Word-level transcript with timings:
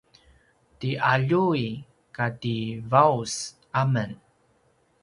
ti 0.79 0.89
aljuy 1.13 1.63
kati 2.15 2.55
vaus 2.91 3.33
amen 3.81 4.11